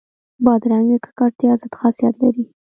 [0.45, 2.43] بادرنګ د ککړتیا ضد خاصیت لري.